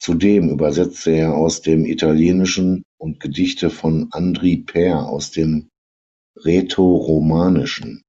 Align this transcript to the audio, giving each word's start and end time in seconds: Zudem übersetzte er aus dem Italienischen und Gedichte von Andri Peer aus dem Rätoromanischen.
Zudem 0.00 0.50
übersetzte 0.50 1.10
er 1.10 1.34
aus 1.34 1.60
dem 1.60 1.84
Italienischen 1.84 2.84
und 3.00 3.18
Gedichte 3.18 3.70
von 3.70 4.06
Andri 4.12 4.56
Peer 4.58 5.08
aus 5.08 5.32
dem 5.32 5.68
Rätoromanischen. 6.38 8.02